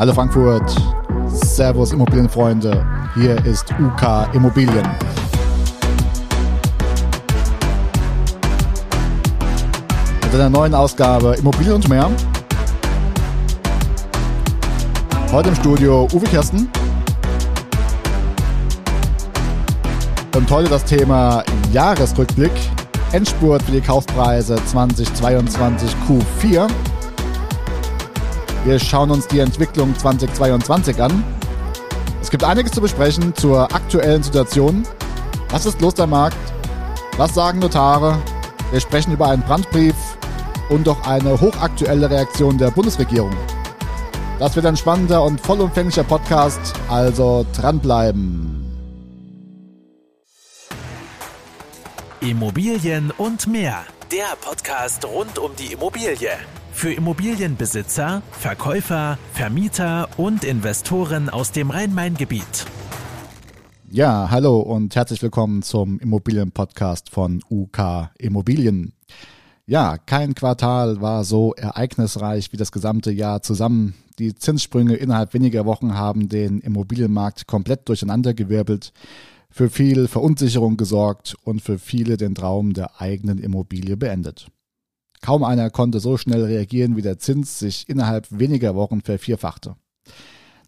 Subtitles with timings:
[0.00, 0.74] Hallo Frankfurt,
[1.26, 4.88] Servus Immobilienfreunde, hier ist UK Immobilien.
[10.22, 12.10] Mit einer neuen Ausgabe Immobilien und mehr.
[15.30, 16.70] Heute im Studio Uwe Kersten.
[20.34, 22.52] Und heute das Thema Jahresrückblick,
[23.12, 26.70] Endspurt für die Kaufpreise 2022 Q4.
[28.64, 31.24] Wir schauen uns die Entwicklung 2022 an.
[32.20, 34.86] Es gibt einiges zu besprechen zur aktuellen Situation.
[35.48, 36.36] Was ist los am Markt?
[37.16, 38.18] Was sagen Notare?
[38.70, 39.94] Wir sprechen über einen Brandbrief
[40.68, 43.34] und doch eine hochaktuelle Reaktion der Bundesregierung.
[44.38, 48.56] Das wird ein spannender und vollumfänglicher Podcast, also dranbleiben.
[52.20, 53.84] Immobilien und mehr.
[54.12, 56.30] Der Podcast rund um die Immobilie.
[56.80, 62.64] Für Immobilienbesitzer, Verkäufer, Vermieter und Investoren aus dem Rhein-Main-Gebiet.
[63.90, 68.94] Ja, hallo und herzlich willkommen zum Immobilienpodcast von UK Immobilien.
[69.66, 73.92] Ja, kein Quartal war so ereignisreich wie das gesamte Jahr zusammen.
[74.18, 78.94] Die Zinssprünge innerhalb weniger Wochen haben den Immobilienmarkt komplett durcheinandergewirbelt,
[79.50, 84.46] für viel Verunsicherung gesorgt und für viele den Traum der eigenen Immobilie beendet.
[85.20, 89.76] Kaum einer konnte so schnell reagieren, wie der Zins sich innerhalb weniger Wochen vervierfachte.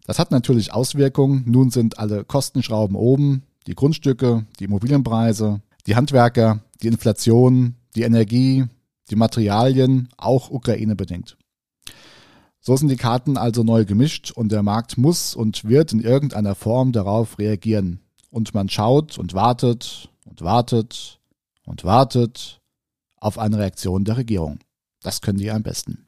[0.05, 1.43] Das hat natürlich Auswirkungen.
[1.47, 8.65] Nun sind alle Kostenschrauben oben, die Grundstücke, die Immobilienpreise, die Handwerker, die Inflation, die Energie,
[9.09, 11.37] die Materialien, auch Ukraine bedingt.
[12.59, 16.55] So sind die Karten also neu gemischt und der Markt muss und wird in irgendeiner
[16.55, 17.99] Form darauf reagieren.
[18.29, 21.19] Und man schaut und wartet und wartet
[21.65, 22.61] und wartet
[23.23, 24.59] auf eine Reaktion der Regierung.
[25.01, 26.07] Das können die am besten.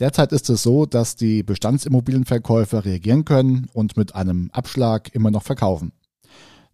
[0.00, 5.44] Derzeit ist es so, dass die Bestandsimmobilienverkäufer reagieren können und mit einem Abschlag immer noch
[5.44, 5.92] verkaufen.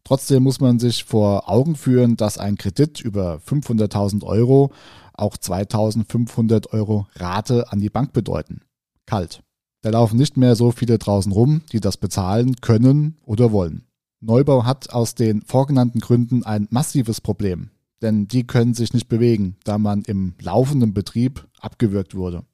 [0.04, 4.72] Trotzdem muss man sich vor Augen führen, dass ein Kredit über 500.000 Euro
[5.12, 8.62] auch 2.500 Euro Rate an die Bank bedeuten.
[9.04, 9.42] Kalt.
[9.82, 13.84] Da laufen nicht mehr so viele draußen rum, die das bezahlen können oder wollen.
[14.20, 17.70] Neubau hat aus den vorgenannten Gründen ein massives Problem
[18.03, 22.44] denn die können sich nicht bewegen, da man im laufenden Betrieb abgewürgt wurde.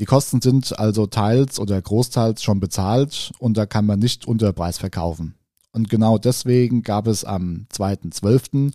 [0.00, 4.52] Die Kosten sind also teils oder großteils schon bezahlt und da kann man nicht unter
[4.52, 5.34] Preis verkaufen.
[5.70, 8.72] Und genau deswegen gab es am 2.12.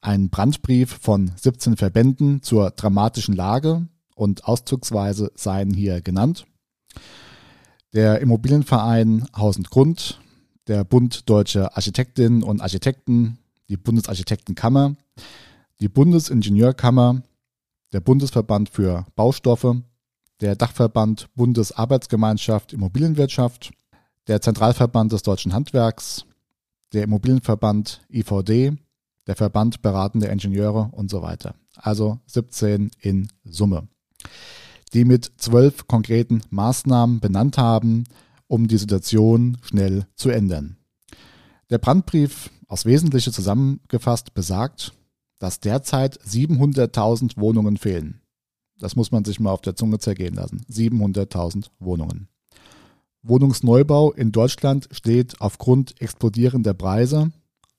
[0.00, 6.46] einen Brandbrief von 17 Verbänden zur dramatischen Lage und auszugsweise seien hier genannt.
[7.94, 10.20] Der Immobilienverein Haus und Grund,
[10.66, 14.96] der Bund Deutscher Architektinnen und Architekten, die Bundesarchitektenkammer,
[15.80, 17.22] die Bundesingenieurkammer,
[17.92, 19.82] der Bundesverband für Baustoffe,
[20.40, 23.72] der Dachverband Bundesarbeitsgemeinschaft Immobilienwirtschaft,
[24.26, 26.24] der Zentralverband des deutschen Handwerks,
[26.92, 28.76] der Immobilienverband IVD,
[29.26, 31.54] der Verband beratender Ingenieure und so weiter.
[31.76, 33.88] Also 17 in Summe,
[34.92, 38.04] die mit zwölf konkreten Maßnahmen benannt haben,
[38.46, 40.76] um die Situation schnell zu ändern.
[41.70, 44.92] Der Brandbrief aus Wesentliche zusammengefasst besagt,
[45.38, 48.20] dass derzeit 700.000 Wohnungen fehlen.
[48.78, 50.64] Das muss man sich mal auf der Zunge zergehen lassen.
[50.70, 52.28] 700.000 Wohnungen.
[53.22, 57.32] Wohnungsneubau in Deutschland steht aufgrund explodierender Preise,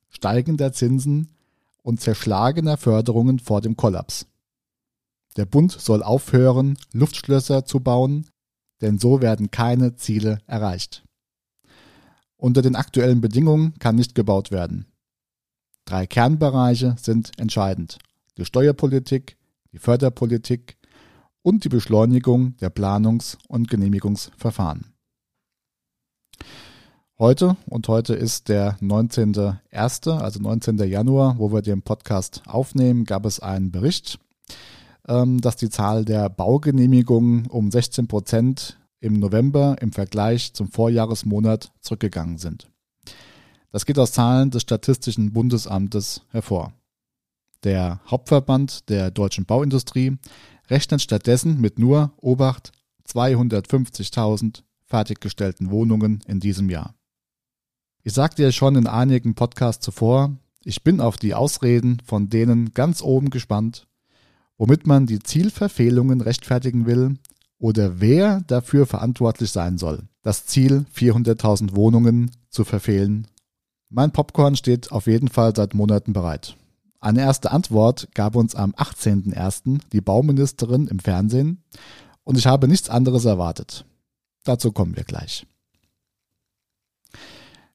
[0.09, 1.31] steigender Zinsen
[1.81, 4.25] und zerschlagener Förderungen vor dem Kollaps.
[5.37, 8.27] Der Bund soll aufhören, Luftschlösser zu bauen,
[8.81, 11.03] denn so werden keine Ziele erreicht.
[12.39, 14.85] Unter den aktuellen Bedingungen kann nicht gebaut werden.
[15.83, 17.99] Drei Kernbereiche sind entscheidend.
[18.37, 19.35] Die Steuerpolitik,
[19.73, 20.77] die Förderpolitik
[21.41, 24.93] und die Beschleunigung der Planungs- und Genehmigungsverfahren.
[27.17, 30.77] Heute, und heute ist der 19.01., also 19.
[30.77, 34.17] Januar, wo wir den Podcast aufnehmen, gab es einen Bericht,
[35.09, 41.71] ähm, dass die Zahl der Baugenehmigungen um 16 Prozent im November im Vergleich zum Vorjahresmonat
[41.81, 42.69] zurückgegangen sind.
[43.71, 46.73] Das geht aus Zahlen des Statistischen Bundesamtes hervor.
[47.63, 50.17] Der Hauptverband der deutschen Bauindustrie
[50.69, 52.71] rechnet stattdessen mit nur, Obacht,
[53.07, 56.95] 250.000 fertiggestellten Wohnungen in diesem Jahr.
[58.03, 62.73] Ich sagte ja schon in einigen Podcasts zuvor, ich bin auf die Ausreden von denen
[62.73, 63.87] ganz oben gespannt,
[64.57, 67.17] womit man die Zielverfehlungen rechtfertigen will
[67.59, 73.27] oder wer dafür verantwortlich sein soll, das Ziel 400.000 Wohnungen zu verfehlen.
[73.89, 76.55] Mein Popcorn steht auf jeden Fall seit Monaten bereit.
[77.01, 79.79] Eine erste Antwort gab uns am 18.01.
[79.93, 81.63] die Bauministerin im Fernsehen
[82.23, 83.85] und ich habe nichts anderes erwartet.
[84.43, 85.45] Dazu kommen wir gleich.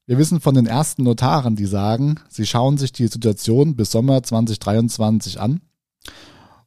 [0.07, 4.23] Wir wissen von den ersten Notaren, die sagen, sie schauen sich die Situation bis Sommer
[4.23, 5.63] 2023 an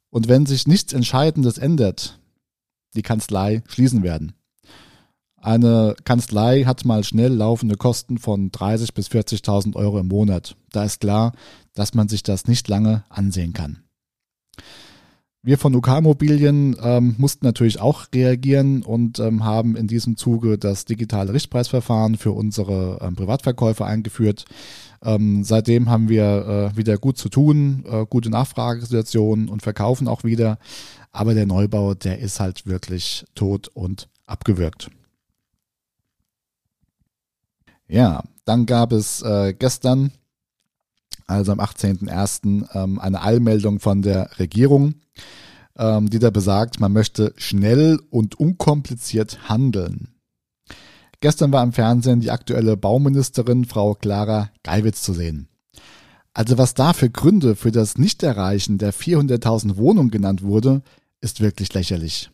[0.10, 2.18] und wenn sich nichts Entscheidendes ändert,
[2.98, 4.34] die Kanzlei schließen werden.
[5.40, 10.58] Eine Kanzlei hat mal schnell laufende Kosten von 30.000 bis 40.000 Euro im Monat.
[10.72, 11.32] Da ist klar,
[11.74, 13.84] dass man sich das nicht lange ansehen kann.
[15.44, 20.58] Wir von UK Immobilien ähm, mussten natürlich auch reagieren und ähm, haben in diesem Zuge
[20.58, 24.44] das digitale Richtpreisverfahren für unsere ähm, Privatverkäufer eingeführt.
[25.02, 30.26] Ähm, seitdem haben wir äh, wieder gut zu tun, äh, gute Nachfragesituationen und verkaufen auch
[30.26, 30.58] wieder.
[31.12, 34.90] Aber der Neubau, der ist halt wirklich tot und abgewürgt.
[37.88, 40.12] Ja, dann gab es äh, gestern,
[41.26, 44.96] also am 18.01., ähm, eine Eilmeldung von der Regierung,
[45.78, 50.10] ähm, die da besagt, man möchte schnell und unkompliziert handeln.
[51.20, 55.48] Gestern war im Fernsehen die aktuelle Bauministerin Frau Clara Geiwitz zu sehen.
[56.38, 60.84] Also was da für Gründe für das Nichterreichen der 400.000 Wohnungen genannt wurde,
[61.20, 62.30] ist wirklich lächerlich.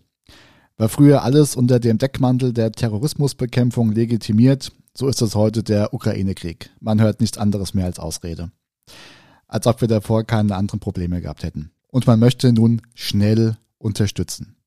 [0.76, 6.70] War früher alles unter dem Deckmantel der Terrorismusbekämpfung legitimiert, so ist es heute der Ukraine-Krieg.
[6.82, 8.52] Man hört nichts anderes mehr als Ausrede.
[9.48, 11.72] Als ob wir davor keine anderen Probleme gehabt hätten.
[11.88, 14.58] Und man möchte nun schnell unterstützen.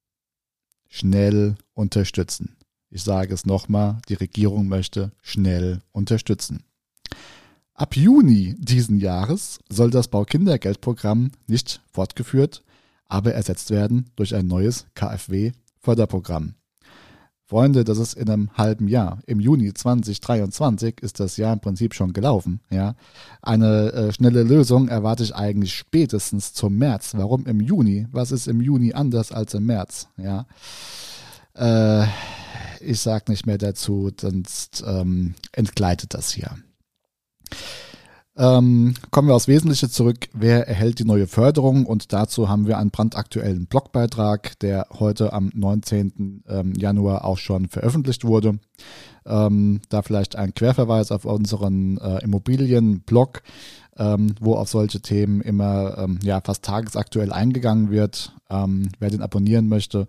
[0.89, 2.57] Schnell unterstützen.
[2.89, 6.65] Ich sage es nochmal, die Regierung möchte schnell unterstützen.
[7.77, 12.63] Ab Juni diesen Jahres soll das Baukindergeldprogramm nicht fortgeführt,
[13.07, 16.55] aber ersetzt werden durch ein neues KfW-Förderprogramm.
[17.45, 19.21] Freunde, das ist in einem halben Jahr.
[19.27, 22.61] Im Juni 2023 ist das Jahr im Prinzip schon gelaufen.
[22.71, 22.95] Ja,
[23.43, 27.13] eine äh, schnelle Lösung erwarte ich eigentlich spätestens zum März.
[27.15, 28.09] Warum im Juni?
[28.11, 30.09] Was ist im Juni anders als im März?
[30.17, 30.47] Ja,
[31.55, 32.07] äh,
[32.81, 36.57] ich sag nicht mehr dazu, sonst ähm, entgleitet das hier.
[38.39, 40.29] Ähm, kommen wir aufs Wesentliche zurück.
[40.35, 41.87] Wer erhält die neue Förderung?
[41.87, 46.45] Und dazu haben wir einen brandaktuellen Blogbeitrag, der heute am 19.
[46.47, 48.59] Ähm, Januar auch schon veröffentlicht wurde.
[49.25, 53.43] Ähm, da vielleicht ein Querverweis auf unseren äh, Immobilienblog,
[53.99, 58.33] ähm, wo auf solche Themen immer ähm, ja, fast tagesaktuell eingegangen wird.
[58.49, 60.07] Ähm, wer den abonnieren möchte,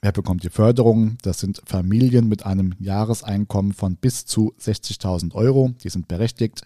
[0.02, 1.16] Wer bekommt die Förderung?
[1.22, 5.70] Das sind Familien mit einem Jahreseinkommen von bis zu 60.000 Euro.
[5.82, 6.60] Die sind berechtigt,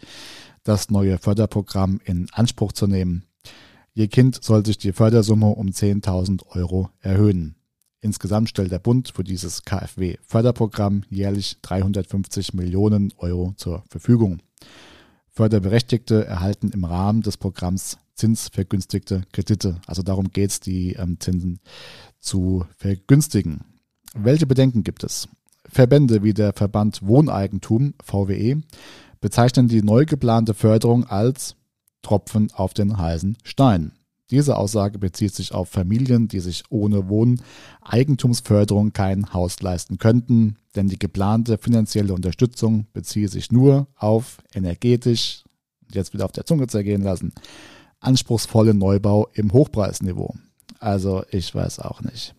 [0.64, 3.24] das neue Förderprogramm in Anspruch zu nehmen.
[3.94, 7.56] Ihr Kind soll sich die Fördersumme um 10.000 Euro erhöhen.
[8.00, 14.40] Insgesamt stellt der Bund für dieses KfW-Förderprogramm jährlich 350 Millionen Euro zur Verfügung.
[15.30, 19.80] Förderberechtigte erhalten im Rahmen des Programms zinsvergünstigte Kredite.
[19.86, 21.60] Also darum geht es, die ähm, Zinsen
[22.20, 23.64] zu vergünstigen.
[24.14, 25.28] Welche Bedenken gibt es?
[25.64, 28.62] Verbände wie der Verband Wohneigentum VWE
[29.20, 31.56] bezeichnen die neu geplante Förderung als
[32.02, 33.92] Tropfen auf den heißen Stein.
[34.30, 40.88] Diese Aussage bezieht sich auf Familien, die sich ohne Wohneigentumsförderung kein Haus leisten könnten, denn
[40.88, 45.44] die geplante finanzielle Unterstützung beziehe sich nur auf energetisch,
[45.90, 47.32] jetzt wieder auf der Zunge zergehen lassen,
[48.00, 50.34] anspruchsvolle Neubau im Hochpreisniveau.
[50.78, 52.34] Also ich weiß auch nicht.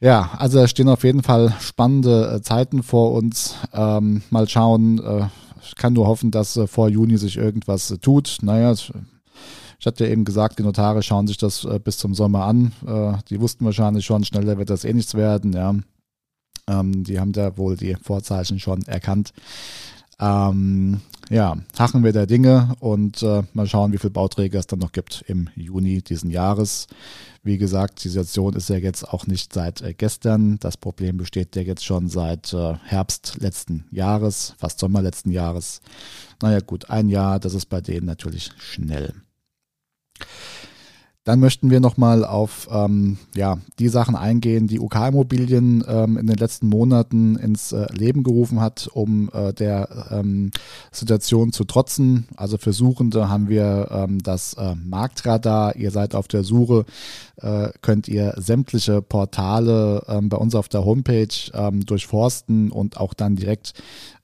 [0.00, 3.56] Ja, also da stehen auf jeden Fall spannende äh, Zeiten vor uns.
[3.72, 5.02] Ähm, mal schauen.
[5.02, 5.28] Äh,
[5.62, 8.38] ich kann nur hoffen, dass äh, vor Juni sich irgendwas äh, tut.
[8.42, 12.72] Naja, ich hatte ja eben gesagt, die Notare schauen sich das bis zum Sommer an.
[13.28, 15.52] Die wussten wahrscheinlich schon, schneller wird das eh nichts werden.
[15.52, 15.74] Ja.
[16.66, 19.32] Ähm, die haben da wohl die Vorzeichen schon erkannt.
[20.18, 24.78] Ähm, ja, hachen wir der Dinge und äh, mal schauen, wie viele Bauträger es dann
[24.78, 26.86] noch gibt im Juni diesen Jahres.
[27.42, 30.58] Wie gesagt, die Situation ist ja jetzt auch nicht seit äh, gestern.
[30.60, 35.80] Das Problem besteht ja jetzt schon seit äh, Herbst letzten Jahres, fast Sommer letzten Jahres.
[36.40, 39.14] Naja gut, ein Jahr, das ist bei denen natürlich schnell.
[41.26, 46.28] Dann möchten wir nochmal auf ähm, ja, die Sachen eingehen, die UK Immobilien ähm, in
[46.28, 50.52] den letzten Monaten ins äh, Leben gerufen hat, um äh, der ähm,
[50.92, 52.28] Situation zu trotzen.
[52.36, 55.74] Also für Suchende haben wir ähm, das äh, Marktradar.
[55.74, 56.84] Ihr seid auf der Suche,
[57.38, 63.14] äh, könnt ihr sämtliche Portale ähm, bei uns auf der Homepage ähm, durchforsten und auch
[63.14, 63.74] dann direkt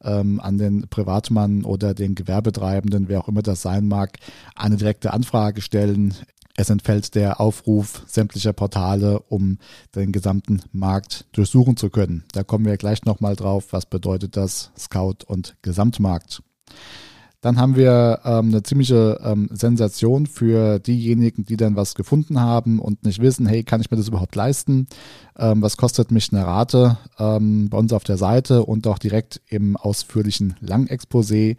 [0.05, 4.19] ähm, an den Privatmann oder den Gewerbetreibenden, wer auch immer das sein mag,
[4.55, 6.15] eine direkte Anfrage stellen.
[6.55, 9.59] Es entfällt der Aufruf sämtlicher Portale, um
[9.95, 12.25] den gesamten Markt durchsuchen zu können.
[12.33, 13.69] Da kommen wir gleich nochmal drauf.
[13.71, 16.43] Was bedeutet das Scout und Gesamtmarkt?
[17.43, 22.79] Dann haben wir ähm, eine ziemliche ähm, Sensation für diejenigen, die dann was gefunden haben
[22.79, 24.87] und nicht wissen, hey, kann ich mir das überhaupt leisten?
[25.37, 26.99] Ähm, was kostet mich eine Rate?
[27.19, 31.57] Ähm, bei uns auf der Seite und auch direkt im ausführlichen Langexposé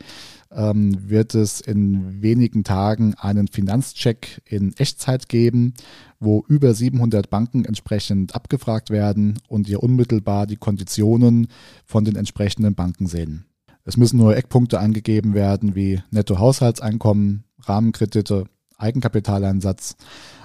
[0.53, 5.73] ähm, wird es in wenigen Tagen einen Finanzcheck in Echtzeit geben,
[6.17, 11.47] wo über 700 Banken entsprechend abgefragt werden und ihr unmittelbar die Konditionen
[11.85, 13.43] von den entsprechenden Banken sehen.
[13.85, 18.45] Es müssen nur Eckpunkte angegeben werden wie Nettohaushaltseinkommen, Rahmenkredite,
[18.77, 19.95] Eigenkapitaleinsatz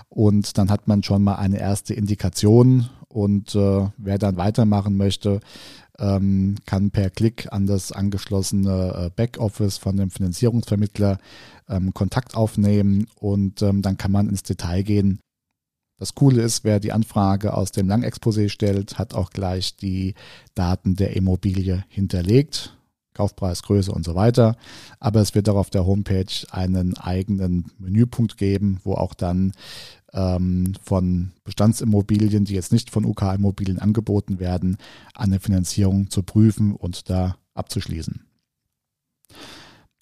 [0.09, 5.41] und dann hat man schon mal eine erste Indikation und äh, wer dann weitermachen möchte,
[5.99, 11.19] ähm, kann per Klick an das angeschlossene äh, Backoffice von dem Finanzierungsvermittler
[11.69, 15.21] ähm, Kontakt aufnehmen und ähm, dann kann man ins Detail gehen.
[15.99, 20.15] Das Coole ist, wer die Anfrage aus dem Langexposé stellt, hat auch gleich die
[20.55, 22.78] Daten der Immobilie hinterlegt.
[23.19, 24.57] Kaufpreis, Größe und so weiter.
[25.01, 29.53] Aber es wird auch auf der Homepage einen eigenen Menüpunkt geben, wo auch dann
[30.13, 34.77] ähm, von Bestandsimmobilien, die jetzt nicht von UK-Immobilien angeboten werden,
[35.15, 38.21] eine Finanzierung zu prüfen und da abzuschließen.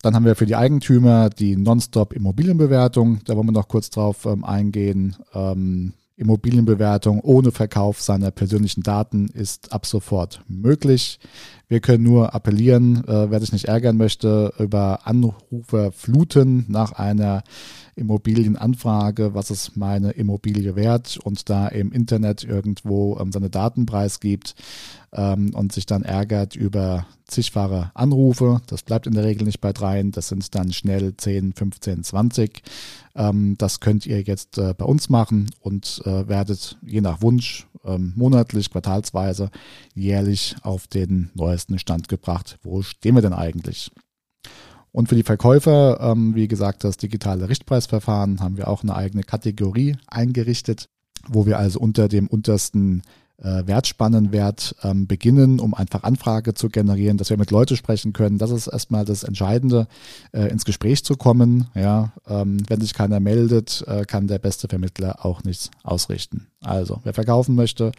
[0.02, 3.20] Dann haben wir für die Eigentümer die Non-Stop-Immobilienbewertung.
[3.24, 5.16] Da wollen wir noch kurz drauf ähm, eingehen.
[5.32, 11.18] Ähm, Immobilienbewertung ohne Verkauf seiner persönlichen Daten ist ab sofort möglich.
[11.68, 17.42] Wir können nur appellieren, äh, wer sich nicht ärgern möchte, über Anrufe fluten nach einer
[17.96, 24.54] Immobilienanfrage, was ist meine Immobilie wert und da im Internet irgendwo ähm, seine Daten preisgibt
[25.12, 28.60] ähm, und sich dann ärgert über zigfache Anrufe.
[28.68, 32.62] Das bleibt in der Regel nicht bei dreien, das sind dann schnell 10, 15, 20.
[33.16, 37.66] Ähm, das könnt ihr jetzt äh, bei uns machen und äh, werdet je nach Wunsch
[37.86, 39.50] ähm, monatlich, quartalsweise,
[39.94, 42.58] jährlich auf den neuesten Stand gebracht.
[42.62, 43.90] Wo stehen wir denn eigentlich?
[44.92, 49.22] Und für die Verkäufer, ähm, wie gesagt, das digitale Richtpreisverfahren haben wir auch eine eigene
[49.22, 50.88] Kategorie eingerichtet,
[51.28, 53.02] wo wir also unter dem untersten
[53.38, 58.38] äh, Wertspannenwert ähm, beginnen, um einfach Anfrage zu generieren, dass wir mit Leuten sprechen können.
[58.38, 59.86] Das ist erstmal das Entscheidende,
[60.32, 61.68] äh, ins Gespräch zu kommen.
[61.74, 66.46] Ja, ähm, wenn sich keiner meldet, äh, kann der beste Vermittler auch nichts ausrichten.
[66.62, 67.92] Also, wer verkaufen möchte,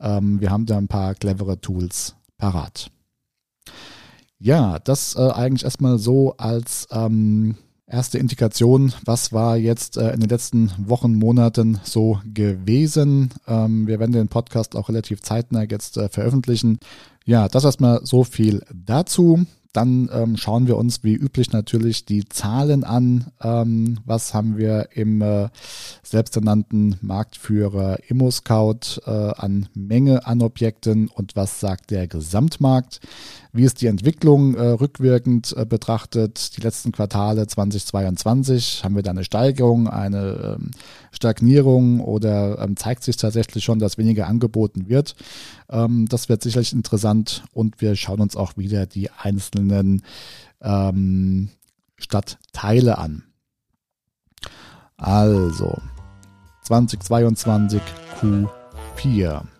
[0.00, 2.90] ähm, wir haben da ein paar clevere Tools parat.
[4.38, 10.20] Ja, das äh, eigentlich erstmal so als ähm, erste Indikation, was war jetzt äh, in
[10.20, 13.30] den letzten Wochen, Monaten so gewesen.
[13.46, 16.78] Ähm, wir werden den Podcast auch relativ zeitnah jetzt äh, veröffentlichen.
[17.24, 19.46] Ja, das erstmal so viel dazu.
[19.74, 23.32] Dann ähm, schauen wir uns wie üblich natürlich die Zahlen an.
[23.42, 25.48] Ähm, was haben wir im äh,
[26.04, 33.00] selbsternannten Marktführer ImmoScout äh, an Menge an Objekten und was sagt der Gesamtmarkt?
[33.56, 36.56] Wie ist die Entwicklung äh, rückwirkend äh, betrachtet?
[36.56, 40.72] Die letzten Quartale 2022, haben wir da eine Steigerung, eine ähm,
[41.12, 45.14] Stagnierung oder ähm, zeigt sich tatsächlich schon, dass weniger angeboten wird?
[45.70, 50.02] Ähm, das wird sicherlich interessant und wir schauen uns auch wieder die einzelnen
[50.60, 51.50] ähm,
[51.96, 53.22] Stadtteile an.
[54.96, 55.78] Also
[56.64, 57.80] 2022
[58.20, 59.53] Q4.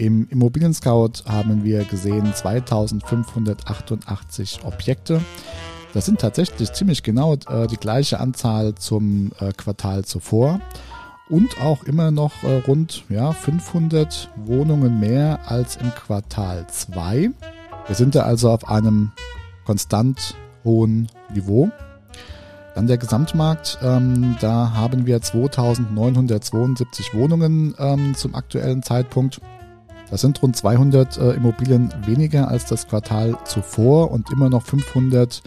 [0.00, 5.20] Im Immobilien Scout haben wir gesehen 2588 Objekte.
[5.92, 10.62] Das sind tatsächlich ziemlich genau äh, die gleiche Anzahl zum äh, Quartal zuvor
[11.28, 17.30] und auch immer noch äh, rund ja, 500 Wohnungen mehr als im Quartal 2.
[17.86, 19.12] Wir sind da also auf einem
[19.66, 21.68] konstant hohen Niveau.
[22.74, 29.42] Dann der Gesamtmarkt, ähm, da haben wir 2972 Wohnungen ähm, zum aktuellen Zeitpunkt.
[30.10, 35.42] Das sind rund 200 äh, Immobilien weniger als das Quartal zuvor und immer noch 500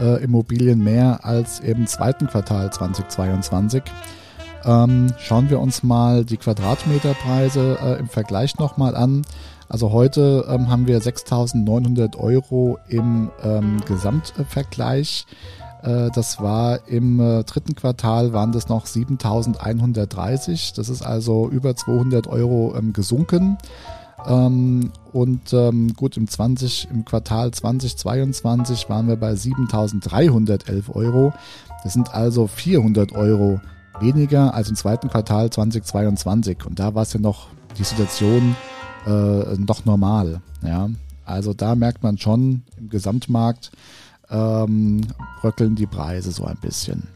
[0.00, 3.82] äh, Immobilien mehr als im zweiten Quartal 2022.
[4.64, 9.22] Ähm, schauen wir uns mal die Quadratmeterpreise äh, im Vergleich nochmal an.
[9.68, 15.26] Also heute ähm, haben wir 6.900 Euro im ähm, Gesamtvergleich.
[15.82, 20.74] Äh, das war im äh, dritten Quartal waren das noch 7.130.
[20.76, 23.58] Das ist also über 200 Euro ähm, gesunken.
[24.26, 31.32] Ähm, und ähm, gut, im 20, im Quartal 2022 waren wir bei 7.311 Euro.
[31.82, 33.60] Das sind also 400 Euro
[34.00, 36.64] weniger als im zweiten Quartal 2022.
[36.66, 38.56] Und da war es ja noch die Situation
[39.06, 40.40] äh, noch normal.
[40.62, 40.88] Ja?
[41.24, 43.70] Also da merkt man schon im Gesamtmarkt
[44.30, 45.02] ähm,
[45.40, 47.08] bröckeln die Preise so ein bisschen.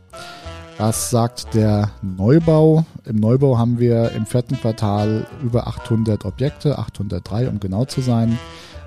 [0.79, 2.85] Was sagt der Neubau?
[3.05, 8.39] Im Neubau haben wir im vierten Quartal über 800 Objekte, 803 um genau zu sein,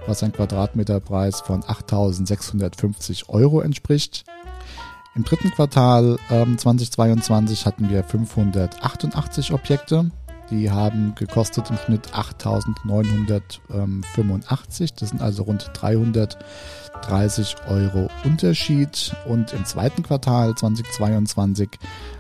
[0.08, 4.24] was ein Quadratmeterpreis von 8.650 Euro entspricht.
[5.16, 10.12] Im dritten Quartal ähm, 2022 hatten wir 588 Objekte.
[10.52, 14.94] Die haben gekostet im Schnitt 8.985.
[15.00, 16.38] Das sind also rund 300
[17.02, 19.16] 30 Euro Unterschied.
[19.26, 21.70] Und im zweiten Quartal 2022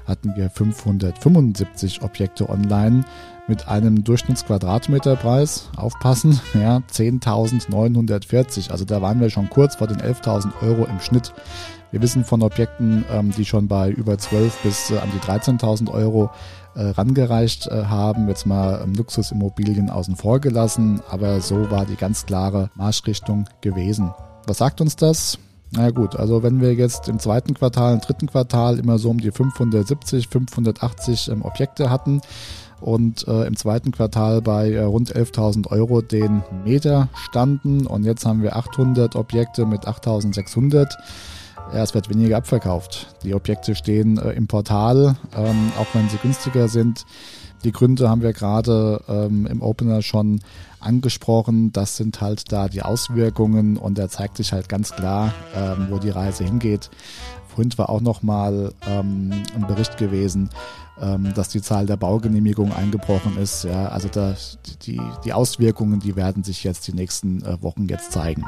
[0.05, 3.05] hatten wir 575 Objekte online
[3.47, 8.71] mit einem Durchschnittsquadratmeterpreis, aufpassen, ja, 10.940.
[8.71, 11.33] Also da waren wir schon kurz vor den 11.000 Euro im Schnitt.
[11.91, 15.91] Wir wissen von Objekten, ähm, die schon bei über 12 bis äh, an die 13.000
[15.91, 16.29] Euro
[16.75, 18.27] äh, rangereicht äh, haben.
[18.27, 24.11] Jetzt mal ähm, Luxusimmobilien außen vor gelassen, aber so war die ganz klare Marschrichtung gewesen.
[24.47, 25.37] Was sagt uns das?
[25.73, 29.09] Na ja, gut, also wenn wir jetzt im zweiten Quartal, im dritten Quartal immer so
[29.09, 32.21] um die 570, 580 ähm, Objekte hatten
[32.81, 38.25] und äh, im zweiten Quartal bei äh, rund 11.000 Euro den Meter standen und jetzt
[38.25, 40.97] haben wir 800 Objekte mit 8.600.
[41.73, 43.07] Ja, es wird weniger abverkauft.
[43.23, 47.05] Die Objekte stehen äh, im Portal, ähm, auch wenn sie günstiger sind.
[47.63, 50.41] Die Gründe haben wir gerade ähm, im Opener schon
[50.79, 51.71] angesprochen.
[51.71, 55.99] Das sind halt da die Auswirkungen und da zeigt sich halt ganz klar, ähm, wo
[55.99, 56.89] die Reise hingeht.
[57.47, 60.49] Vorhin war auch nochmal ähm, ein Bericht gewesen,
[60.99, 63.63] ähm, dass die Zahl der Baugenehmigungen eingebrochen ist.
[63.63, 64.35] Ja, also da,
[64.83, 68.45] die, die Auswirkungen, die werden sich jetzt die nächsten äh, Wochen jetzt zeigen.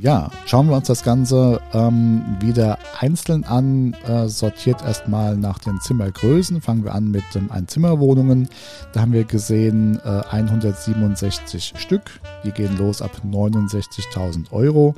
[0.00, 3.94] Ja, schauen wir uns das Ganze ähm, wieder einzeln an.
[4.08, 6.62] Äh, sortiert erstmal nach den Zimmergrößen.
[6.62, 8.48] Fangen wir an mit ähm, Einzimmerwohnungen.
[8.94, 12.18] Da haben wir gesehen äh, 167 Stück.
[12.44, 14.94] Die gehen los ab 69.000 Euro.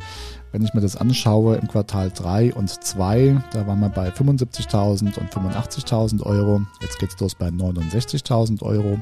[0.52, 5.18] Wenn ich mir das anschaue im Quartal 3 und 2, da waren wir bei 75.000
[5.18, 6.60] und 85.000 Euro.
[6.80, 9.00] Jetzt geht's los bei 69.000 Euro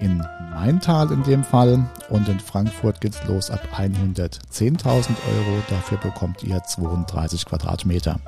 [0.00, 5.62] in Maintal in dem Fall und in Frankfurt geht es los ab 110.000 Euro.
[5.68, 8.18] Dafür bekommt ihr 32 Quadratmeter.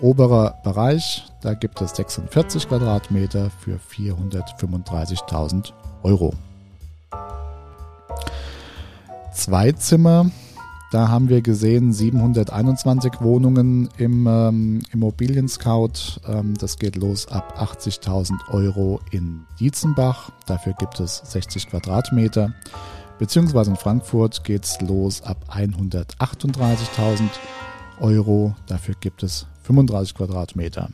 [0.00, 6.34] Oberer Bereich, da gibt es 46 Quadratmeter für 435.000 Euro.
[9.32, 10.30] Zwei Zimmer
[10.92, 16.20] da haben wir gesehen 721 Wohnungen im ähm, Immobilien Scout.
[16.28, 20.30] Ähm, das geht los ab 80.000 Euro in Dietzenbach.
[20.46, 22.52] Dafür gibt es 60 Quadratmeter.
[23.18, 27.22] Beziehungsweise in Frankfurt geht es los ab 138.000
[28.00, 28.54] Euro.
[28.66, 30.90] Dafür gibt es 35 Quadratmeter.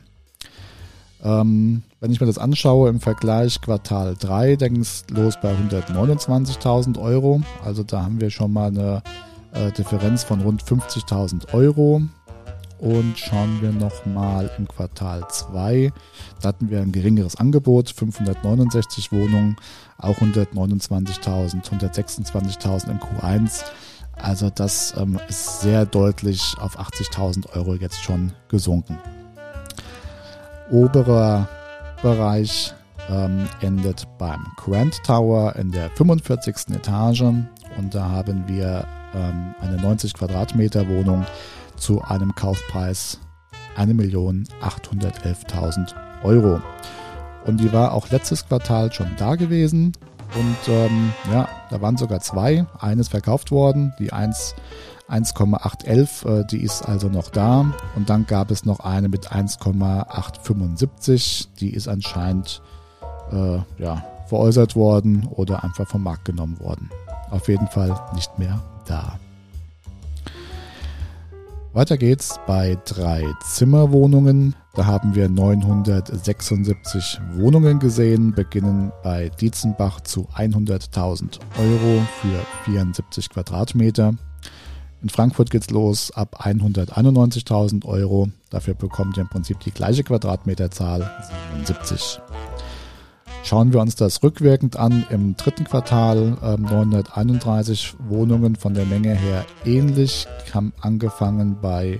[1.21, 5.53] Ähm, wenn ich mir das anschaue im Vergleich Quartal 3, dann ging es los bei
[5.53, 7.41] 129.000 Euro.
[7.65, 9.03] Also da haben wir schon mal eine
[9.53, 12.01] äh, Differenz von rund 50.000 Euro.
[12.79, 15.91] Und schauen wir nochmal im Quartal 2.
[16.41, 19.57] Da hatten wir ein geringeres Angebot, 569 Wohnungen,
[19.97, 23.65] auch 129.000, 126.000 im Q1.
[24.15, 28.97] Also das ähm, ist sehr deutlich auf 80.000 Euro jetzt schon gesunken.
[30.71, 31.49] Oberer
[32.01, 32.73] Bereich
[33.09, 36.75] ähm, endet beim Grand Tower in der 45.
[36.75, 41.25] Etage und da haben wir ähm, eine 90 Quadratmeter Wohnung
[41.75, 43.19] zu einem Kaufpreis
[43.77, 45.93] 1.811.000
[46.23, 46.61] Euro.
[47.45, 49.93] Und die war auch letztes Quartal schon da gewesen.
[50.35, 52.65] Und ähm, ja, da waren sogar zwei.
[52.79, 54.55] Eines verkauft worden, die 1
[55.09, 57.73] 1,811, äh, die ist also noch da.
[57.95, 62.61] Und dann gab es noch eine mit 1,875, die ist anscheinend
[63.31, 66.91] äh, ja, veräußert worden oder einfach vom Markt genommen worden.
[67.31, 69.19] Auf jeden Fall nicht mehr da.
[71.71, 74.55] Weiter geht's bei drei Zimmerwohnungen.
[74.73, 84.15] Da haben wir 976 Wohnungen gesehen, beginnen bei Dietzenbach zu 100.000 Euro für 74 Quadratmeter.
[85.01, 88.29] In Frankfurt geht's los ab 191.000 Euro.
[88.49, 91.09] Dafür bekommt ihr im Prinzip die gleiche Quadratmeterzahl,
[91.55, 92.19] 77.
[93.49, 99.15] Schauen wir uns das rückwirkend an, im dritten Quartal äh, 931 Wohnungen von der Menge
[99.15, 101.99] her ähnlich, haben angefangen bei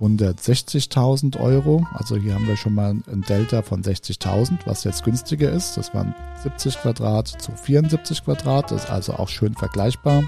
[0.00, 1.86] 160.000 Euro.
[1.92, 5.76] Also hier haben wir schon mal ein Delta von 60.000, was jetzt günstiger ist.
[5.76, 6.14] Das waren
[6.44, 10.22] 70 Quadrat zu 74 Quadrat, das ist also auch schön vergleichbar.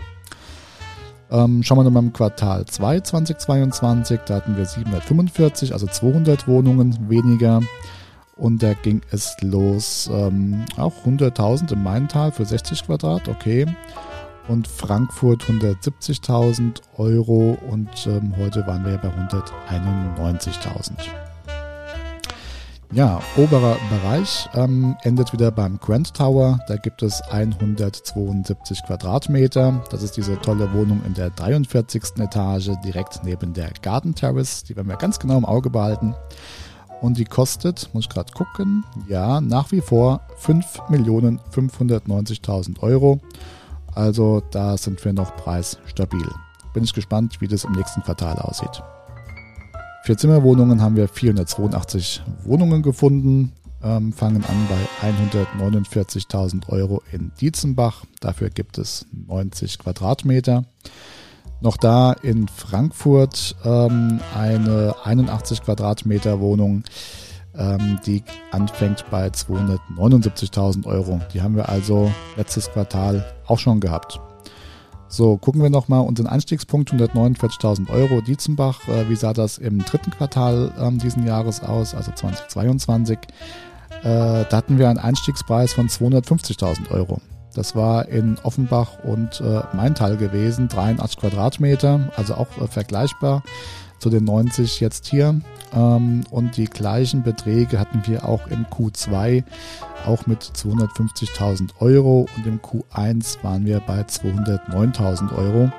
[1.30, 7.08] Ähm, schauen wir nochmal im Quartal 2 2022, da hatten wir 745, also 200 Wohnungen
[7.08, 7.62] weniger.
[8.36, 13.66] Und da ging es los, ähm, auch 100.000 im Maintal für 60 Quadrat, okay.
[14.48, 20.92] und Frankfurt 170.000 Euro und ähm, heute waren wir bei 191.000.
[22.94, 26.58] Ja, oberer Bereich ähm, endet wieder beim Grand Tower.
[26.68, 29.82] Da gibt es 172 Quadratmeter.
[29.90, 32.18] Das ist diese tolle Wohnung in der 43.
[32.18, 34.64] Etage, direkt neben der Garden Terrace.
[34.64, 36.14] Die werden wir ganz genau im Auge behalten.
[37.02, 43.20] Und die kostet, muss ich gerade gucken, ja, nach wie vor 5.590.000 Euro.
[43.92, 46.28] Also da sind wir noch preisstabil.
[46.72, 48.84] Bin ich gespannt, wie das im nächsten Quartal aussieht.
[50.04, 53.50] Vier Zimmerwohnungen haben wir 482 Wohnungen gefunden,
[53.82, 58.04] ähm, fangen an bei 149.000 Euro in Dietzenbach.
[58.20, 60.66] Dafür gibt es 90 Quadratmeter.
[61.62, 66.82] Noch da in Frankfurt ähm, eine 81 Quadratmeter Wohnung,
[67.56, 71.20] ähm, die anfängt bei 279.000 Euro.
[71.32, 74.18] Die haben wir also letztes Quartal auch schon gehabt.
[75.06, 78.88] So, gucken wir nochmal unseren Einstiegspunkt, 149.000 Euro, Dietzenbach.
[78.88, 83.18] Äh, wie sah das im dritten Quartal ähm, diesen Jahres aus, also 2022?
[84.02, 87.20] Äh, da hatten wir einen Einstiegspreis von 250.000 Euro.
[87.54, 93.42] Das war in Offenbach und äh, Maintal gewesen, 83 Quadratmeter, also auch äh, vergleichbar
[93.98, 95.40] zu den 90 jetzt hier.
[95.74, 99.44] Ähm, und die gleichen Beträge hatten wir auch im Q2,
[100.06, 105.70] auch mit 250.000 Euro und im Q1 waren wir bei 209.000 Euro.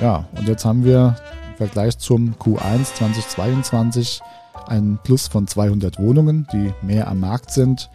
[0.00, 1.16] Ja, und jetzt haben wir
[1.50, 4.20] im Vergleich zum Q1 2022
[4.66, 7.90] ein Plus von 200 Wohnungen, die mehr am Markt sind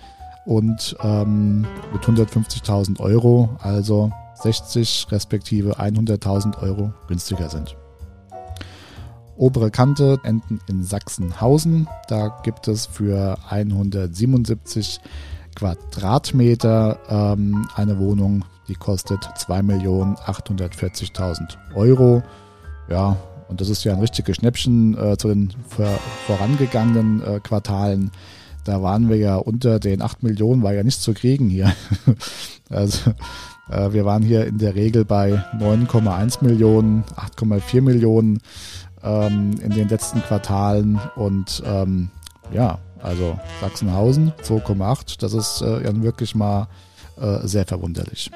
[0.50, 1.62] und ähm,
[1.94, 7.78] mit 150.000 Euro, also 60 respektive 100.000 Euro günstiger sind.
[9.38, 11.88] Obere Kante enden in Sachsenhausen.
[12.08, 15.00] Da gibt es für 177
[15.56, 22.24] Quadratmeter ähm, eine Wohnung, die kostet 2.840.000 Euro.
[22.90, 23.18] Ja,
[23.50, 28.10] und das ist ja ein richtiges Schnäppchen äh, zu den vor, vorangegangenen äh, Quartalen.
[28.70, 31.74] Da waren wir ja unter den 8 Millionen, war ja nichts zu kriegen hier.
[32.70, 33.10] also
[33.68, 38.42] äh, wir waren hier in der Regel bei 9,1 Millionen, 8,4 Millionen
[39.04, 42.12] ähm, in den letzten Quartalen und ähm,
[42.54, 46.68] ja, also Sachsenhausen 2,8, das ist äh, ja wirklich mal
[47.20, 48.30] äh, sehr verwunderlich.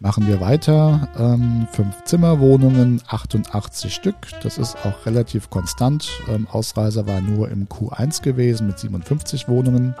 [0.00, 1.08] Machen wir weiter.
[1.18, 4.14] Ähm, fünf Zimmerwohnungen, 88 Stück.
[4.44, 6.08] Das ist auch relativ konstant.
[6.28, 9.96] Ähm, Ausreißer war nur im Q1 gewesen mit 57 Wohnungen.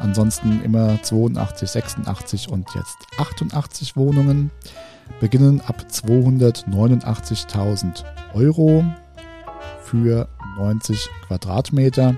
[0.00, 4.50] Ansonsten immer 82, 86 und jetzt 88 Wohnungen
[5.20, 8.02] beginnen ab 289.000
[8.34, 8.84] Euro
[9.84, 12.16] für 90 Quadratmeter.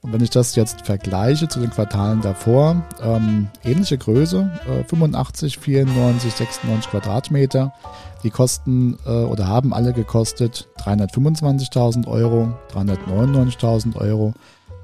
[0.00, 5.58] Und wenn ich das jetzt vergleiche zu den Quartalen davor, ähm, ähnliche Größe, äh, 85,
[5.58, 7.72] 94, 96 Quadratmeter.
[8.22, 14.34] Die kosten äh, oder haben alle gekostet 325.000 Euro, 399.000 Euro,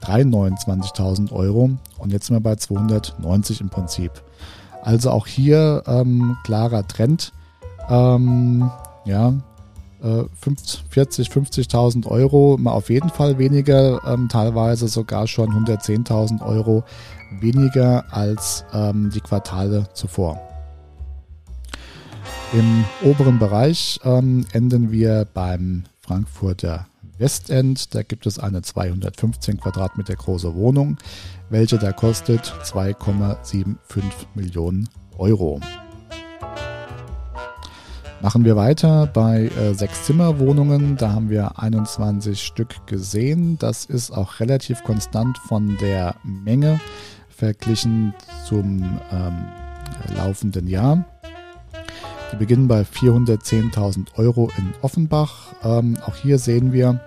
[0.02, 4.12] 329.000 Euro und jetzt sind wir bei 290 im Prinzip.
[4.82, 7.32] Also auch hier ähm, klarer Trend.
[7.88, 8.70] Ähm,
[9.04, 9.32] ja,
[10.04, 16.44] äh, 50, 40, 50.000 Euro, mal auf jeden Fall weniger, ähm, teilweise sogar schon 110.000
[16.44, 16.84] Euro
[17.40, 20.40] weniger als ähm, die Quartale zuvor.
[22.52, 26.86] Im oberen Bereich ähm, enden wir beim Frankfurter
[27.18, 27.94] Westend.
[27.94, 30.98] Da gibt es eine 215 Quadratmeter große Wohnung,
[31.48, 33.76] welche da kostet 2,75
[34.34, 35.60] Millionen Euro.
[38.24, 40.96] Machen wir weiter bei äh, sechs Zimmerwohnungen.
[40.96, 43.58] Da haben wir 21 Stück gesehen.
[43.58, 46.80] Das ist auch relativ konstant von der Menge
[47.28, 48.14] verglichen
[48.48, 49.44] zum ähm,
[50.16, 51.04] laufenden Jahr.
[52.32, 55.48] Die beginnen bei 410.000 Euro in Offenbach.
[55.62, 57.00] Ähm, auch hier sehen wir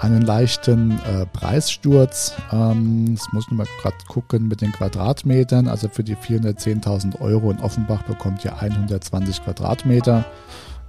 [0.00, 2.34] einen leichten äh, Preissturz.
[2.52, 5.68] Ähm, das muss ich mal gerade gucken mit den Quadratmetern.
[5.68, 10.24] Also für die 410.000 Euro in Offenbach bekommt ihr 120 Quadratmeter.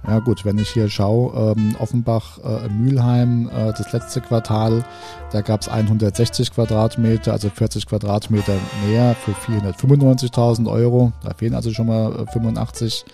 [0.06, 4.84] Ja gut, wenn ich hier schaue, ähm, Offenbach, äh, Mülheim, äh, das letzte Quartal,
[5.30, 8.54] da gab es 160 Quadratmeter, also 40 Quadratmeter
[8.88, 11.12] mehr für 495.000 Euro.
[11.22, 13.04] Da fehlen also schon mal äh, 85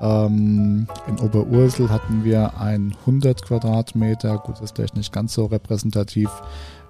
[0.00, 6.30] ähm, in Oberursel hatten wir ein 100 Quadratmeter, gut, ist vielleicht nicht ganz so repräsentativ,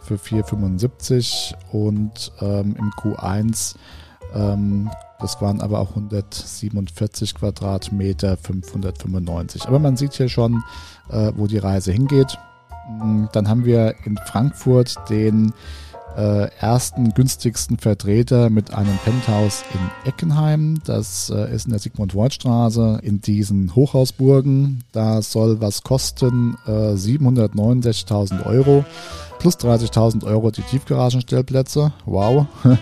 [0.00, 3.76] für 4,75 und ähm, im Q1,
[4.34, 4.90] ähm,
[5.20, 9.66] das waren aber auch 147 Quadratmeter, 595.
[9.66, 10.62] Aber man sieht hier schon,
[11.10, 12.38] äh, wo die Reise hingeht.
[12.88, 15.52] Mm, dann haben wir in Frankfurt den
[16.18, 20.80] äh, ersten günstigsten Vertreter mit einem Penthouse in Eckenheim.
[20.84, 24.82] Das äh, ist in der Sigmund-Freud-Straße in diesen Hochhausburgen.
[24.90, 28.84] Da soll was kosten äh, 769.000 Euro
[29.38, 31.92] plus 30.000 Euro die Tiefgaragenstellplätze.
[32.04, 32.46] Wow.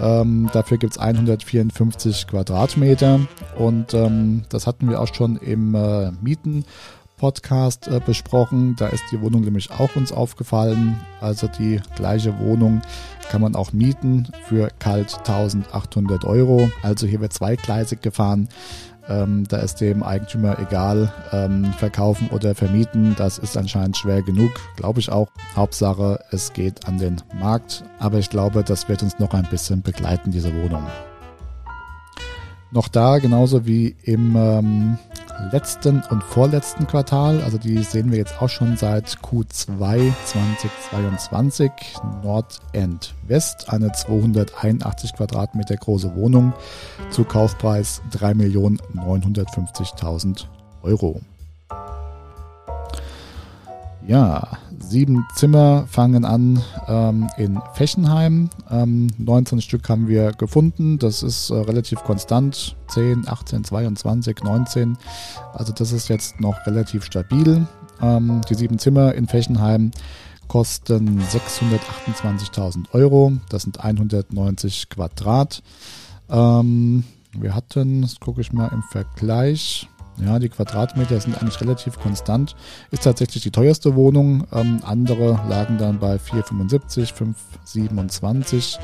[0.00, 3.18] Ähm, dafür gibt es 154 Quadratmeter
[3.58, 6.64] und ähm, das hatten wir auch schon im äh, Mieten
[7.18, 8.76] Podcast äh, besprochen.
[8.78, 10.98] Da ist die Wohnung nämlich auch uns aufgefallen.
[11.20, 12.80] Also die gleiche Wohnung
[13.28, 16.70] kann man auch mieten für kalt 1800 Euro.
[16.82, 18.48] Also hier wird zweigleisig gefahren.
[19.08, 23.14] Ähm, da ist dem Eigentümer egal, ähm, verkaufen oder vermieten.
[23.16, 25.28] Das ist anscheinend schwer genug, glaube ich auch.
[25.56, 27.84] Hauptsache, es geht an den Markt.
[27.98, 30.86] Aber ich glaube, das wird uns noch ein bisschen begleiten, diese Wohnung.
[32.70, 34.98] Noch da, genauso wie im ähm,
[35.52, 37.40] letzten und vorletzten Quartal.
[37.42, 41.70] Also die sehen wir jetzt auch schon seit Q2 2022.
[42.22, 46.52] Nordend West, eine 281 Quadratmeter große Wohnung
[47.10, 50.44] zu Kaufpreis 3.950.000
[50.82, 51.20] Euro.
[54.08, 58.48] Ja, sieben Zimmer fangen an ähm, in Fechenheim.
[58.70, 60.98] Ähm, 19 Stück haben wir gefunden.
[60.98, 62.74] Das ist äh, relativ konstant.
[62.88, 64.96] 10, 18, 22, 19.
[65.52, 67.66] Also das ist jetzt noch relativ stabil.
[68.00, 69.90] Ähm, die sieben Zimmer in Fechenheim
[70.48, 73.32] kosten 628.000 Euro.
[73.50, 75.62] Das sind 190 Quadrat.
[76.30, 77.04] Ähm,
[77.38, 79.86] wir hatten, das gucke ich mal im Vergleich.
[80.24, 82.56] Ja, die Quadratmeter sind eigentlich relativ konstant.
[82.90, 84.46] Ist tatsächlich die teuerste Wohnung.
[84.52, 88.78] Ähm, andere lagen dann bei 4,75, 5,27.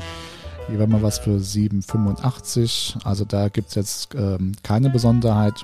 [0.67, 3.05] Hier war mal was für 7,85.
[3.05, 5.63] Also da gibt es jetzt ähm, keine Besonderheit.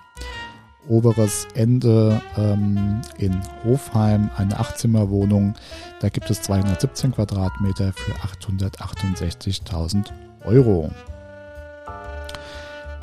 [0.88, 5.54] Oberes Ende ähm, in Hofheim, eine Achtzimmerwohnung.
[6.00, 10.08] Da gibt es 217 Quadratmeter für 868.000
[10.44, 10.92] Euro.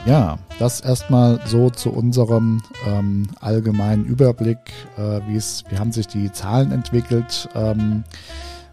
[0.09, 4.57] Ja, das erstmal so zu unserem ähm, allgemeinen Überblick,
[4.97, 8.05] äh, wie es, wie haben sich die Zahlen entwickelt, ähm,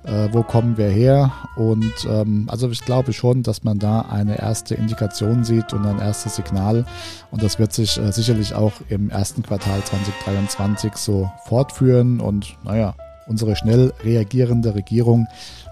[0.05, 1.33] äh, wo kommen wir her?
[1.57, 5.99] Und ähm, also ich glaube schon, dass man da eine erste Indikation sieht und ein
[5.99, 6.85] erstes Signal.
[7.31, 12.21] Und das wird sich äh, sicherlich auch im ersten Quartal 2023 so fortführen.
[12.21, 12.95] Und naja,
[13.27, 15.27] unsere schnell reagierende Regierung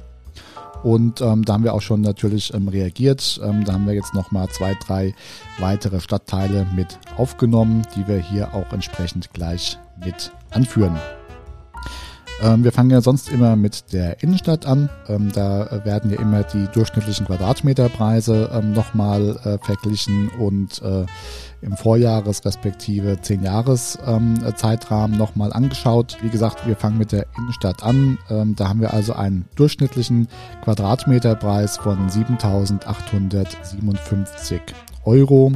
[0.84, 3.40] Und ähm, da haben wir auch schon natürlich ähm, reagiert.
[3.42, 5.16] Ähm, da haben wir jetzt nochmal zwei, drei
[5.58, 10.96] weitere Stadtteile mit aufgenommen, die wir hier auch entsprechend gleich mit anführen.
[12.42, 14.90] Ähm, wir fangen ja sonst immer mit der Innenstadt an.
[15.08, 21.06] Ähm, da werden ja immer die durchschnittlichen Quadratmeterpreise ähm, nochmal äh, verglichen und äh,
[21.62, 26.18] im Vorjahres respektive 10 Jahres ähm, Zeitrahmen nochmal angeschaut.
[26.20, 28.18] Wie gesagt, wir fangen mit der Innenstadt an.
[28.28, 30.28] Ähm, da haben wir also einen durchschnittlichen
[30.62, 34.60] Quadratmeterpreis von 7.857
[35.04, 35.52] Euro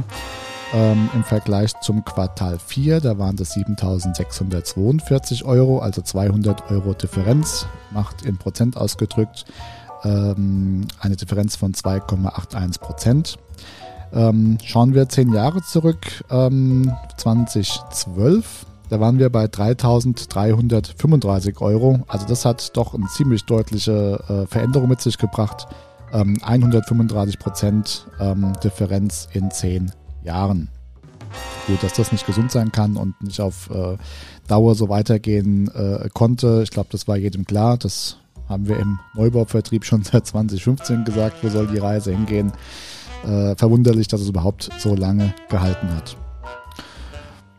[0.73, 3.01] ähm, im Vergleich zum Quartal 4.
[3.01, 9.45] Da waren das 7.642 Euro, also 200 Euro Differenz, macht in Prozent ausgedrückt
[10.03, 13.37] ähm, eine Differenz von 2,81 Prozent.
[14.13, 18.17] Ähm, schauen wir zehn Jahre zurück, 2012.
[18.17, 18.43] Ähm,
[18.89, 22.01] da waren wir bei 3.335 Euro.
[22.07, 25.65] Also das hat doch eine ziemlich deutliche äh, Veränderung mit sich gebracht.
[26.11, 30.69] 135 ähm, Prozent ähm, Differenz in zehn Jahren.
[31.67, 33.97] Gut, dass das nicht gesund sein kann und nicht auf äh,
[34.47, 36.61] Dauer so weitergehen äh, konnte.
[36.63, 37.77] Ich glaube, das war jedem klar.
[37.77, 38.17] Das
[38.49, 42.51] haben wir im Neubauvertrieb schon seit 2015 gesagt, wo soll die Reise hingehen.
[43.23, 46.17] Äh, verwunderlich, dass es überhaupt so lange gehalten hat.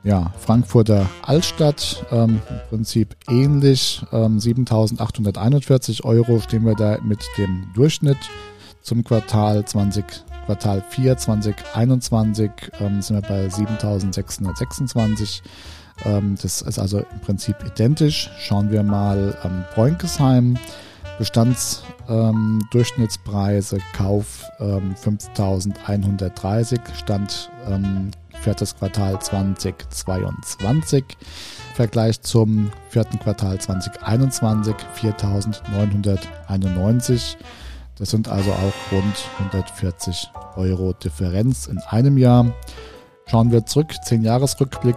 [0.05, 4.03] Ja, Frankfurter Altstadt, ähm, im Prinzip ähnlich.
[4.11, 8.19] Ähm, 7.841 Euro stehen wir da mit dem Durchschnitt
[8.83, 10.05] zum Quartal 20
[10.47, 12.51] Quartal 4 2021
[12.81, 15.43] ähm, sind wir bei 7626.
[16.05, 18.31] Ähm, das ist also im Prinzip identisch.
[18.39, 20.57] Schauen wir mal ähm, Bräunkesheim.
[21.19, 31.05] Bestandsquadratmeter Ähm, Kauf ähm, 5.130 Stand ähm, viertes Quartal 2022.
[31.75, 37.37] Vergleich zum vierten Quartal 2021 4.991.
[38.03, 42.53] Das sind also auch rund 140 Euro Differenz in einem Jahr.
[43.27, 44.97] Schauen wir zurück, 10 Jahresrückblick.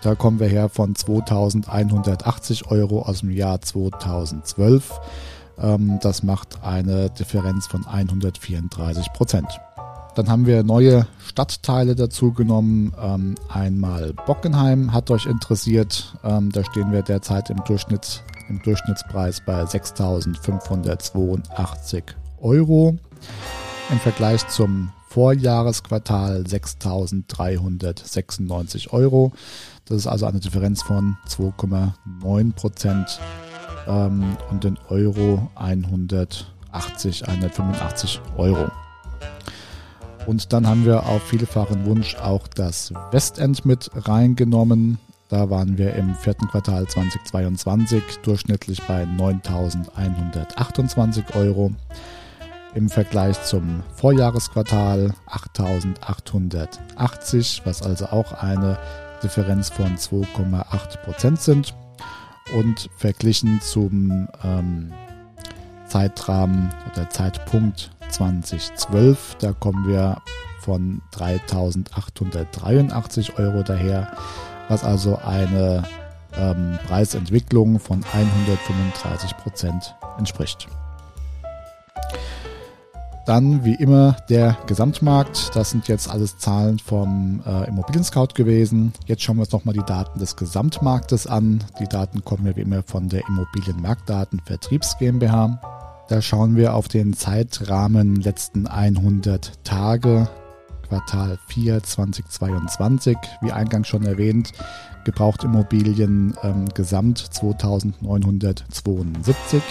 [0.00, 4.98] Da kommen wir her von 2180 Euro aus dem Jahr 2012.
[5.58, 9.60] Ähm, das macht eine Differenz von 134 Prozent.
[10.14, 12.94] Dann haben wir neue Stadtteile dazu genommen.
[12.98, 16.16] Ähm, einmal Bockenheim hat euch interessiert.
[16.24, 22.04] Ähm, da stehen wir derzeit im, Durchschnitt, im Durchschnittspreis bei 6.582
[22.40, 22.96] Euro.
[23.90, 29.32] Im Vergleich zum Vorjahresquartal 6.396 Euro.
[29.84, 33.20] Das ist also eine Differenz von 2,9 Prozent
[33.86, 38.70] ähm, und in Euro 180, 185 Euro.
[40.26, 44.98] Und dann haben wir auf vielfachen Wunsch auch das Westend mit reingenommen.
[45.34, 51.72] Da waren wir im vierten Quartal 2022 durchschnittlich bei 9.128 Euro.
[52.76, 58.78] Im Vergleich zum Vorjahresquartal 8.880, was also auch eine
[59.24, 61.74] Differenz von 2,8 Prozent sind.
[62.56, 64.92] Und verglichen zum ähm,
[65.88, 70.22] Zeitrahmen oder Zeitpunkt 2012, da kommen wir
[70.60, 74.16] von 3.883 Euro daher,
[74.68, 75.82] was also eine
[76.36, 80.68] ähm, Preisentwicklung von 135 Prozent entspricht.
[83.26, 85.50] Dann wie immer der Gesamtmarkt.
[85.54, 88.92] Das sind jetzt alles Zahlen vom äh, Immobilien Scout gewesen.
[89.06, 91.64] Jetzt schauen wir uns nochmal die Daten des Gesamtmarktes an.
[91.80, 95.58] Die Daten kommen ja wie immer von der Immobilienmarktdaten Vertriebs GmbH.
[96.08, 100.28] Da schauen wir auf den Zeitrahmen letzten 100 Tage,
[100.88, 103.16] Quartal 4 2022.
[103.40, 104.52] Wie eingangs schon erwähnt,
[105.04, 109.62] Gebrauchtimmobilien ähm, gesamt 2972.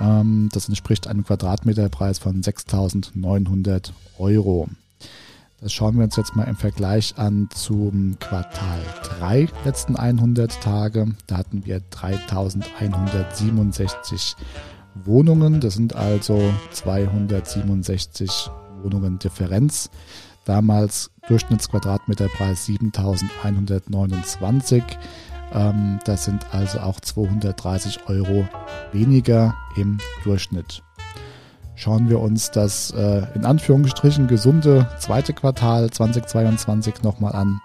[0.00, 4.68] Ähm, das entspricht einem Quadratmeterpreis von 6.900 Euro.
[5.60, 8.80] Das schauen wir uns jetzt mal im Vergleich an zum Quartal
[9.20, 11.14] 3 letzten 100 Tage.
[11.28, 14.34] Da hatten wir 3.167
[15.04, 15.60] Wohnungen.
[15.60, 18.50] Das sind also 267
[18.82, 19.90] Wohnungen Differenz.
[20.44, 24.82] Damals Durchschnittsquadratmeterpreis 7.129.
[25.52, 28.48] Ähm, das sind also auch 230 Euro
[28.92, 30.82] weniger im Durchschnitt.
[31.74, 37.60] Schauen wir uns das äh, in Anführungsstrichen gesunde zweite Quartal 2022 nochmal an.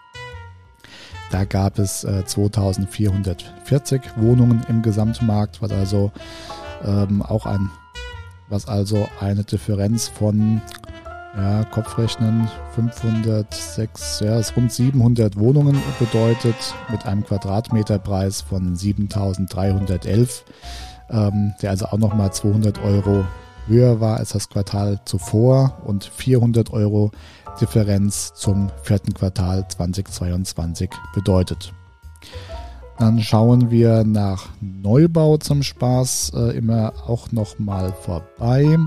[1.29, 6.11] Da gab es äh, 2440 Wohnungen im Gesamtmarkt, was also
[6.85, 7.69] ähm, auch ein,
[8.47, 10.61] was also eine Differenz von
[11.37, 16.55] ja, Kopfrechnen 506, ja, ist rund 700 Wohnungen bedeutet
[16.89, 20.43] mit einem Quadratmeterpreis von 7311,
[21.11, 23.23] ähm, der also auch nochmal 200 Euro
[23.67, 27.11] höher war als das Quartal zuvor und 400 Euro
[27.61, 31.73] Differenz zum vierten Quartal 2022 bedeutet.
[32.97, 38.77] Dann schauen wir nach Neubau zum Spaß äh, immer auch nochmal vorbei.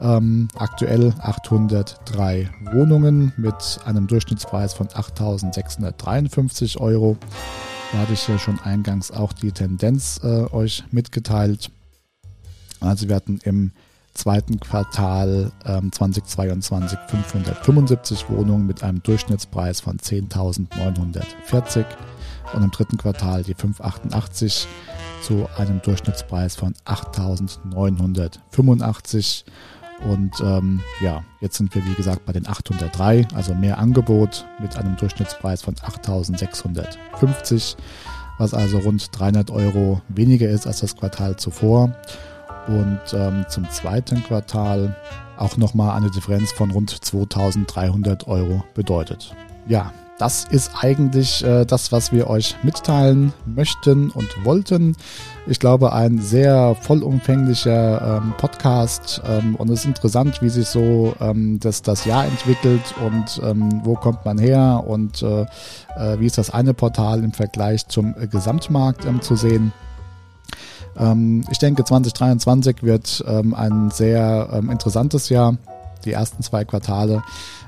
[0.00, 7.16] Ähm, aktuell 803 Wohnungen mit einem Durchschnittspreis von 8.653 Euro.
[7.92, 11.70] Da hatte ich ja schon eingangs auch die Tendenz äh, euch mitgeteilt.
[12.80, 13.72] Also wir hatten im
[14.12, 21.86] zweiten Quartal ähm, 2022 575 Wohnungen mit einem Durchschnittspreis von 10.940
[22.54, 24.68] und im dritten Quartal die 588
[25.22, 29.44] zu einem Durchschnittspreis von 8.985
[30.04, 34.76] und ähm, ja, jetzt sind wir wie gesagt bei den 803, also mehr Angebot mit
[34.76, 37.76] einem Durchschnittspreis von 8650,
[38.38, 41.96] was also rund 300 Euro weniger ist als das Quartal zuvor.
[42.68, 44.96] Und ähm, zum zweiten Quartal
[45.36, 49.34] auch nochmal eine Differenz von rund 2300 Euro bedeutet.
[49.68, 54.96] Ja, das ist eigentlich äh, das, was wir euch mitteilen möchten und wollten.
[55.46, 61.14] Ich glaube, ein sehr vollumfänglicher ähm, Podcast ähm, und es ist interessant, wie sich so
[61.20, 66.26] ähm, das, das Jahr entwickelt und ähm, wo kommt man her und äh, äh, wie
[66.26, 69.72] ist das eine Portal im Vergleich zum äh, Gesamtmarkt ähm, zu sehen.
[70.96, 75.56] Ähm, ich denke, 2023 wird ähm, ein sehr interessantes Jahr.
[76.04, 77.22] Die ersten zwei Quartale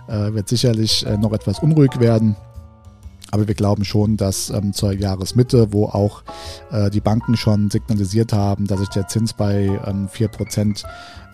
[0.09, 2.36] wird sicherlich äh, noch etwas unruhig werden.
[3.30, 6.22] Aber wir glauben schon, dass ähm, zur Jahresmitte, wo auch
[6.70, 10.84] äh, die Banken schon signalisiert haben, dass sich der Zins bei ähm, 4%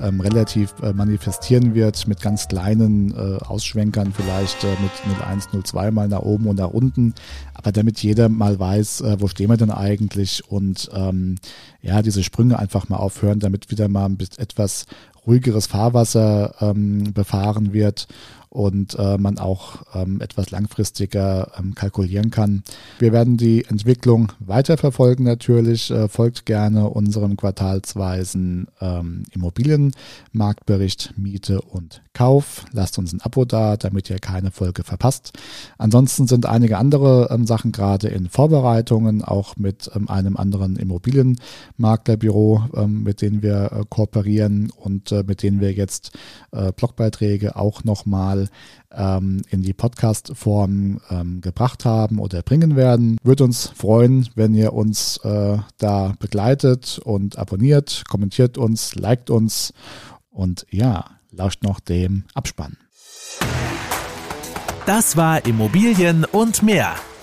[0.01, 5.91] ähm, relativ äh, manifestieren wird, mit ganz kleinen äh, Ausschwenkern vielleicht äh, mit 0,1, 0,2
[5.93, 7.15] mal nach oben und nach unten.
[7.55, 11.37] Aber damit jeder mal weiß, äh, wo stehen wir denn eigentlich und ähm,
[11.81, 14.87] ja, diese Sprünge einfach mal aufhören, damit wieder mal ein bisschen etwas
[15.27, 18.09] ruhigeres Fahrwasser ähm, befahren wird
[18.55, 22.63] und äh, man auch ähm, etwas langfristiger ähm, kalkulieren kann.
[23.01, 25.91] Wir werden die Entwicklung weiterverfolgen natürlich.
[25.91, 32.65] Äh, folgt gerne unserem quartalsweisen ähm, Immobilienmarktbericht Miete und Kauf.
[32.71, 35.33] Lasst uns ein Abo da, damit ihr keine Folge verpasst.
[35.77, 42.69] Ansonsten sind einige andere ähm, Sachen gerade in Vorbereitungen, auch mit ähm, einem anderen Immobilienmaklerbüro,
[42.77, 46.13] ähm, mit denen wir äh, kooperieren und äh, mit denen wir jetzt
[46.53, 48.44] äh, Blogbeiträge auch nochmal
[48.93, 53.19] ähm, in die Podcast-Form ähm, gebracht haben oder bringen werden.
[53.23, 59.73] Würde uns freuen, wenn ihr uns äh, da begleitet und abonniert, kommentiert uns, liked uns
[60.31, 62.77] und ja, lauscht noch dem Abspann.
[64.87, 66.95] Das war Immobilien und mehr.